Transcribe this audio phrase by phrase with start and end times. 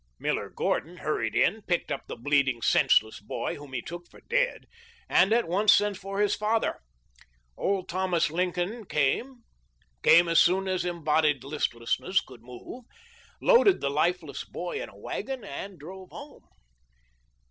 [0.17, 4.65] Miller Gordon hurried in, picked up the bleeding, senseless boy, whom he took for dead,
[5.07, 6.79] and at once sent for his father.
[7.55, 9.43] Old Thomas Lincoln came—
[10.01, 13.55] came as soon as embodied listlessness could move— 6o THE LIFE OF LINCOLN.
[13.59, 16.47] loaded the lifeless boy in a wagon and drove home.